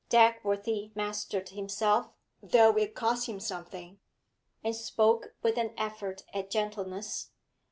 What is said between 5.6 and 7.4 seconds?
effort at gentleness.